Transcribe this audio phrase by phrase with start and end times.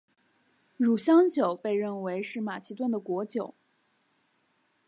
[0.77, 3.53] 乳香酒被认为是马其顿的国酒。